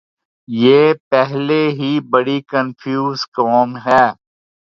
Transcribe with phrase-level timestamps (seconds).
[0.47, 0.81] یہ
[1.11, 4.03] پہلے ہی بڑی کنفیوز قوم ہے۔